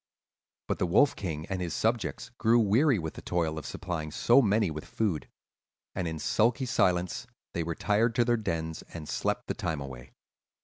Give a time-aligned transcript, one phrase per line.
[0.67, 4.41] "But the Wolf King and his subjects grew weary with the toil of supplying so
[4.41, 5.29] many with food;
[5.93, 10.13] and in sulky silence they retired to their dens and slept the time away.